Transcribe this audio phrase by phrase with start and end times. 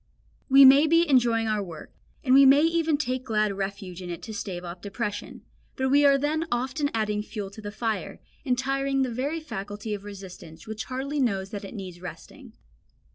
[0.49, 1.93] We may be enjoying our work,
[2.23, 5.43] and we may even take glad refuge in it to stave off depression,
[5.75, 9.93] but we are then often adding fuel to the fire, and tiring the very faculty
[9.93, 12.53] of resistance, which hardly knows that it needs resting.